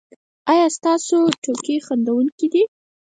[0.51, 2.63] ایا ستاسو ټوکې خندونکې دي؟